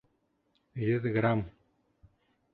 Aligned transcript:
Йөҙ 0.85 1.05
грамм! 1.19 1.45